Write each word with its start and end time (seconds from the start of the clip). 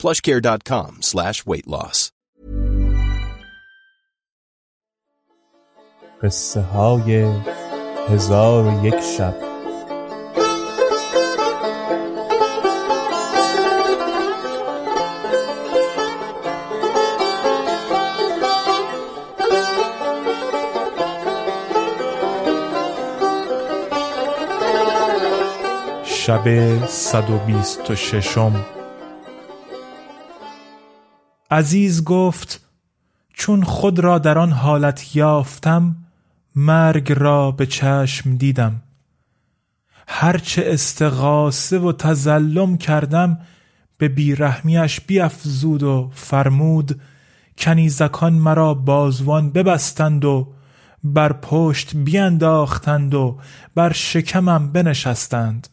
plushcare.com 0.00 1.02
slash 1.02 1.46
weight 1.46 1.66
loss. 1.66 2.10
های 6.56 7.26
هزار 8.08 8.64
شب 8.84 9.50
شب 26.04 26.86
صد 26.86 27.30
و 27.30 27.38
عزیز 31.50 32.04
گفت 32.04 32.60
چون 33.32 33.62
خود 33.62 33.98
را 33.98 34.18
در 34.18 34.38
آن 34.38 34.52
حالت 34.52 35.16
یافتم 35.16 35.96
مرگ 36.56 37.12
را 37.12 37.50
به 37.50 37.66
چشم 37.66 38.36
دیدم. 38.36 38.82
هرچه 40.08 40.62
استغاثه 40.66 41.78
و 41.78 41.92
تزلم 41.92 42.76
کردم 42.76 43.38
به 43.98 44.08
بیرحمیش 44.08 45.00
بیافزود 45.00 45.82
و 45.82 46.10
فرمود 46.14 47.00
کنیزکان 47.58 48.32
مرا 48.32 48.74
بازوان 48.74 49.50
ببستند 49.50 50.24
و 50.24 50.52
بر 51.04 51.32
پشت 51.32 51.96
بینداختند 51.96 53.14
و 53.14 53.38
بر 53.74 53.92
شکمم 53.92 54.72
بنشستند. 54.72 55.68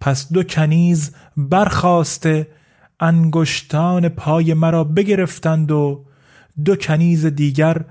پس 0.00 0.32
دو 0.32 0.42
کنیز 0.42 1.14
برخواسته 1.36 2.46
انگشتان 3.00 4.08
پای 4.08 4.54
مرا 4.54 4.84
بگرفتند 4.84 5.72
و 5.72 6.04
دو 6.64 6.76
کنیز 6.76 7.26
دیگر 7.26 7.84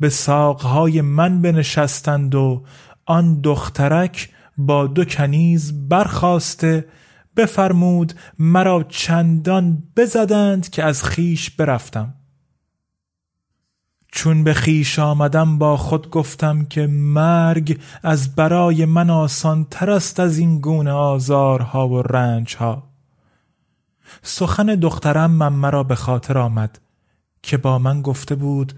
به 0.00 0.08
ساقهای 0.08 1.00
من 1.00 1.42
بنشستند 1.42 2.34
و 2.34 2.64
آن 3.06 3.40
دخترک 3.40 4.30
با 4.58 4.86
دو 4.86 5.04
کنیز 5.04 5.88
برخواسته 5.88 6.84
بفرمود 7.36 8.12
مرا 8.38 8.84
چندان 8.88 9.82
بزدند 9.96 10.70
که 10.70 10.84
از 10.84 11.04
خیش 11.04 11.50
برفتم. 11.50 12.14
چون 14.12 14.44
به 14.44 14.54
خیش 14.54 14.98
آمدم 14.98 15.58
با 15.58 15.76
خود 15.76 16.10
گفتم 16.10 16.64
که 16.64 16.86
مرگ 16.86 17.80
از 18.02 18.34
برای 18.34 18.84
من 18.84 19.10
آسان 19.10 19.66
تر 19.70 19.90
است 19.90 20.20
از 20.20 20.38
این 20.38 20.60
گونه 20.60 20.90
آزارها 20.90 21.88
و 21.88 22.02
رنجها. 22.02 22.95
سخن 24.22 24.66
دخترم 24.66 25.30
من 25.30 25.52
مرا 25.52 25.82
به 25.82 25.94
خاطر 25.94 26.38
آمد 26.38 26.78
که 27.42 27.56
با 27.56 27.78
من 27.78 28.02
گفته 28.02 28.34
بود 28.34 28.72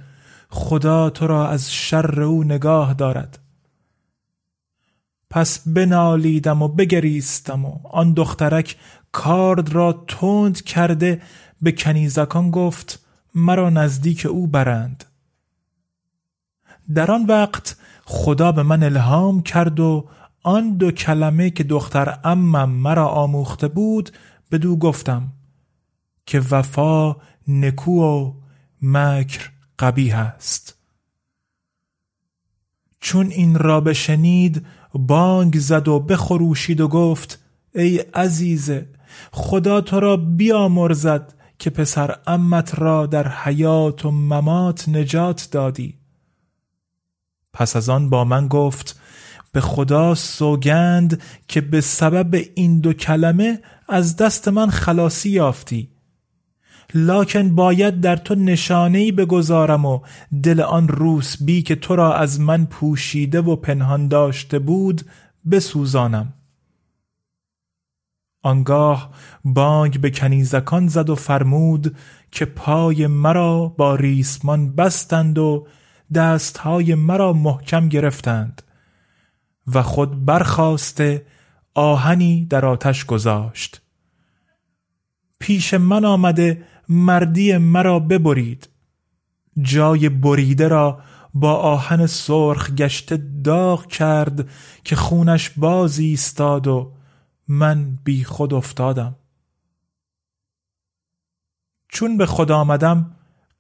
خدا 0.51 1.11
تو 1.11 1.27
را 1.27 1.49
از 1.49 1.73
شر 1.73 2.23
او 2.23 2.45
نگاه 2.45 2.95
دارد. 2.95 3.39
پس 5.31 5.69
بنالیدم 5.69 6.63
و 6.63 6.69
بگریستم 6.69 7.65
و 7.65 7.79
آن 7.85 8.13
دخترک 8.13 8.77
کارد 9.13 9.73
را 9.73 10.05
تند 10.09 10.63
کرده 10.63 11.23
به 11.63 11.73
کنیزکان 11.73 12.51
گفت 12.51 13.05
مرا 13.35 13.71
نزدیک 13.71 14.27
او 14.27 14.47
برند. 14.47 15.05
در 16.95 17.11
آن 17.11 17.27
وقت 17.27 17.77
خدا 18.05 18.53
به 18.53 18.63
من 18.63 18.83
الهام 18.83 19.43
کرد 19.43 19.81
و 19.81 20.09
آن 20.43 20.77
دو 20.77 20.91
کلمه 20.91 21.51
که 21.51 21.65
دختر 21.65 22.19
امم 22.25 22.71
مرا 22.71 23.09
آموخته 23.09 23.69
بود 23.69 24.11
بدو 24.51 24.77
گفتم 24.77 25.33
که 26.27 26.41
وفا 26.41 27.17
نکو 27.49 28.01
و 28.01 28.33
مکر 28.83 29.51
قبیه 29.79 30.17
است. 30.17 30.75
چون 33.01 33.31
این 33.31 33.55
را 33.55 33.81
بشنید 33.81 34.67
بانگ 34.95 35.59
زد 35.59 35.89
و 35.89 36.01
بخروشید 36.01 36.81
و 36.81 36.89
گفت 36.89 37.39
ای 37.75 37.99
عزیزه 37.99 38.89
خدا 39.33 39.81
تو 39.81 40.01
را 40.01 40.17
بیامرزد 40.17 41.35
که 41.59 41.71
پسر 41.71 42.17
امت 42.27 42.79
را 42.79 43.07
در 43.07 43.29
حیات 43.29 44.05
و 44.05 44.11
ممات 44.11 44.89
نجات 44.89 45.49
دادی. 45.51 45.95
پس 47.53 47.77
از 47.77 47.89
آن 47.89 48.11
با 48.11 48.25
من 48.25 48.49
گفت 48.49 49.01
به 49.53 49.61
خدا 49.61 50.15
سوگند 50.15 51.23
که 51.49 51.61
به 51.61 51.81
سبب 51.81 52.45
این 52.55 52.81
دو 52.81 52.93
کلمه 52.93 53.61
از 53.89 54.17
دست 54.17 54.49
من 54.49 54.71
خلاصی 54.71 55.31
یافتی. 55.31 55.89
لاکن 56.95 57.55
باید 57.55 58.01
در 58.01 58.17
تو 58.17 58.35
نشانهای 58.35 59.13
بگذارم 59.13 59.85
و 59.85 60.01
دل 60.43 60.61
آن 60.61 60.89
روسبی 60.89 61.63
که 61.63 61.77
تو 61.77 61.97
را 61.97 62.15
از 62.15 62.41
من 62.41 62.65
پوشیده 62.65 63.41
و 63.41 63.57
پنهان 63.57 64.09
داشته 64.09 64.59
بود 64.59 65.03
بسوزانم. 65.51 66.33
آنگاه 68.43 69.11
بانگ 69.45 70.01
به 70.01 70.11
کنیزکان 70.11 70.89
زد 70.89 71.11
و 71.11 71.15
فرمود 71.15 71.97
که 72.33 72.45
پای 72.45 73.07
مرا 73.07 73.69
با 73.69 73.95
ریسمان 73.95 74.75
بستند 74.75 75.39
و 75.39 75.67
دستهای 76.15 76.95
مرا 76.95 77.33
محکم 77.33 77.89
گرفتند 77.89 78.63
و 79.75 79.83
خود 79.83 80.25
برخواسته 80.25 81.27
آهنی 81.79 82.45
در 82.45 82.67
آتش 82.67 83.05
گذاشت. 83.05 83.81
پیش 85.39 85.75
من 85.75 86.05
آمده 86.05 86.65
مردی 86.89 87.57
مرا 87.57 87.99
ببرید. 87.99 88.69
جای 89.63 90.09
بریده 90.09 90.69
را 90.69 91.01
با 91.35 91.55
آهن 91.55 92.07
سرخ 92.07 92.71
گشته 92.71 93.17
داغ 93.45 93.87
کرد 93.87 94.49
که 94.85 94.97
خونش 94.97 95.51
باز 95.51 95.99
ایستاد 95.99 96.67
و 96.67 96.93
من 97.49 97.99
بی 98.05 98.25
خود 98.25 98.55
افتادم. 98.55 99.17
چون 101.89 102.17
به 102.17 102.27
خود 102.27 102.51
آمدم 102.53 103.17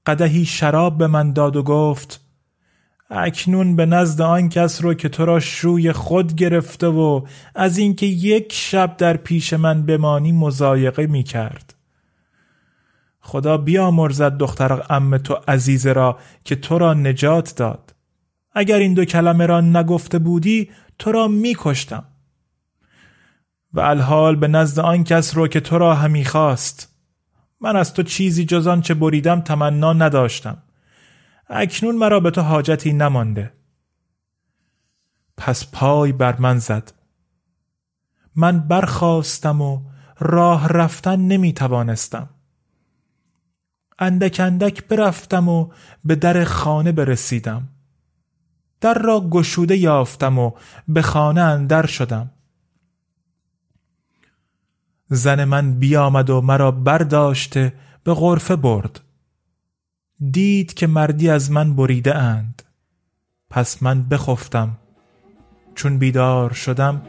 قدهی 0.06 0.44
شراب 0.44 0.98
به 0.98 1.06
من 1.06 1.32
داد 1.32 1.56
و 1.56 1.62
گفت 1.62 2.27
اکنون 3.10 3.76
به 3.76 3.86
نزد 3.86 4.20
آن 4.20 4.48
کس 4.48 4.82
رو 4.82 4.94
که 4.94 5.08
تو 5.08 5.24
را 5.24 5.40
شوی 5.40 5.92
خود 5.92 6.34
گرفته 6.34 6.86
و 6.86 7.26
از 7.54 7.78
اینکه 7.78 8.06
یک 8.06 8.52
شب 8.52 8.96
در 8.96 9.16
پیش 9.16 9.52
من 9.52 9.86
بمانی 9.86 10.32
مزایقه 10.32 11.06
می 11.06 11.22
کرد 11.22 11.74
خدا 13.28 13.56
بیامرزد 13.56 14.36
دختر 14.36 14.82
ام 14.90 15.18
تو 15.18 15.34
عزیزه 15.48 15.92
را 15.92 16.18
که 16.44 16.56
تو 16.56 16.78
را 16.78 16.94
نجات 16.94 17.56
داد. 17.56 17.94
اگر 18.52 18.78
این 18.78 18.94
دو 18.94 19.04
کلمه 19.04 19.46
را 19.46 19.60
نگفته 19.60 20.18
بودی 20.18 20.70
تو 20.98 21.12
را 21.12 21.28
میکشتم. 21.28 22.04
و 23.72 23.80
الحال 23.80 24.36
به 24.36 24.48
نزد 24.48 24.78
آن 24.80 25.04
کس 25.04 25.36
رو 25.36 25.48
که 25.48 25.60
تو 25.60 25.78
را 25.78 25.94
همی 25.94 26.24
خواست. 26.24 26.94
من 27.60 27.76
از 27.76 27.94
تو 27.94 28.02
چیزی 28.02 28.44
جز 28.44 28.66
آن 28.66 28.80
چه 28.80 28.94
بریدم 28.94 29.40
تمنا 29.40 29.92
نداشتم. 29.92 30.62
اکنون 31.50 31.96
مرا 31.96 32.20
به 32.20 32.30
تو 32.30 32.40
حاجتی 32.40 32.92
نمانده. 32.92 33.52
پس 35.36 35.66
پای 35.72 36.12
بر 36.12 36.36
من 36.36 36.58
زد. 36.58 36.92
من 38.36 38.58
برخواستم 38.58 39.60
و 39.60 39.80
راه 40.18 40.68
رفتن 40.68 41.20
نمی 41.20 41.52
توانستم 41.52 42.28
اندک 43.98 44.40
اندک 44.40 44.84
برفتم 44.84 45.48
و 45.48 45.68
به 46.04 46.14
در 46.14 46.44
خانه 46.44 46.92
برسیدم. 46.92 47.68
در 48.80 48.94
را 48.94 49.28
گشوده 49.30 49.76
یافتم 49.76 50.38
و 50.38 50.52
به 50.88 51.02
خانه 51.02 51.40
اندر 51.40 51.86
شدم. 51.86 52.30
زن 55.08 55.44
من 55.44 55.78
بیامد 55.78 56.30
و 56.30 56.40
مرا 56.40 56.70
برداشته 56.70 57.72
به 58.04 58.14
غرفه 58.14 58.56
برد. 58.56 59.00
دید 60.20 60.74
که 60.74 60.86
مردی 60.86 61.30
از 61.30 61.50
من 61.50 61.74
بریده 61.76 62.14
اند. 62.14 62.62
پس 63.50 63.82
من 63.82 64.02
بخفتم. 64.02 64.78
چون 65.74 65.98
بیدار 65.98 66.52
شدم 66.52 67.02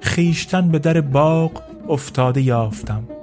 خیشتن 0.00 0.68
به 0.68 0.78
در 0.78 1.00
باغ 1.00 1.62
افتاده 1.88 2.40
یافتم. 2.42 3.15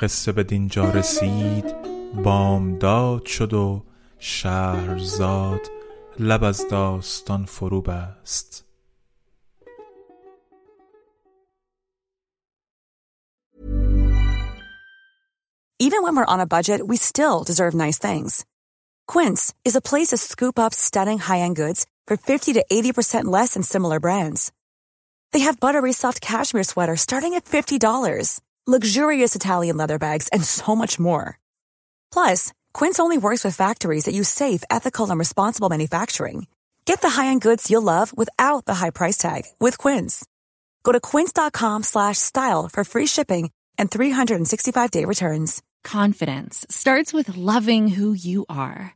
قصه 0.00 0.32
به 0.32 0.42
دینجا 0.42 0.90
رسید 0.90 1.64
بامداد 2.24 3.26
شد 3.26 3.54
و 3.54 3.82
شهرزاد 4.18 5.60
لب 6.18 6.44
از 6.44 6.68
داستان 6.68 7.44
فرو 7.44 7.82
بست 7.82 8.62
Even 15.78 16.02
when 16.02 16.16
we're 16.16 16.34
on 16.34 16.40
a 16.40 16.46
budget, 16.46 16.80
we 16.86 16.96
still 16.96 17.44
deserve 17.44 17.74
nice 17.74 17.98
things. 17.98 18.46
Quince 19.06 19.54
is 19.62 19.76
a 19.76 19.86
place 19.90 20.08
to 20.08 20.16
scoop 20.16 20.58
up 20.58 20.72
stunning 20.74 21.18
high-end 21.18 21.54
goods 21.54 21.86
for 22.06 22.16
50 22.16 22.54
to 22.54 22.64
80% 22.72 23.26
less 23.26 23.54
than 23.54 23.62
similar 23.62 24.00
brands. 24.00 24.52
They 25.32 25.40
have 25.40 25.60
buttery 25.60 25.92
soft 25.92 26.20
cashmere 26.20 26.64
sweaters 26.64 27.02
starting 27.02 27.34
at 27.34 27.44
$50, 27.44 28.40
luxurious 28.67 29.35
Italian 29.35 29.77
leather 29.77 29.97
bags, 29.97 30.27
and 30.27 30.43
so 30.43 30.75
much 30.75 30.99
more. 30.99 31.39
Plus, 32.13 32.53
Quince 32.73 32.99
only 32.99 33.17
works 33.17 33.43
with 33.43 33.55
factories 33.55 34.05
that 34.05 34.13
use 34.13 34.29
safe, 34.29 34.63
ethical, 34.69 35.09
and 35.09 35.17
responsible 35.17 35.69
manufacturing. 35.69 36.45
Get 36.85 37.01
the 37.01 37.09
high-end 37.09 37.41
goods 37.41 37.71
you'll 37.71 37.81
love 37.81 38.15
without 38.15 38.65
the 38.65 38.75
high 38.75 38.91
price 38.91 39.17
tag 39.17 39.45
with 39.59 39.77
Quince. 39.79 40.25
Go 40.83 40.91
to 40.91 40.99
quince.com/style 40.99 42.69
for 42.69 42.83
free 42.83 43.07
shipping 43.07 43.49
and 43.79 43.89
365-day 43.89 45.05
returns. 45.05 45.63
Confidence 45.83 46.65
starts 46.69 47.13
with 47.13 47.35
loving 47.37 47.87
who 47.87 48.13
you 48.13 48.45
are. 48.47 48.95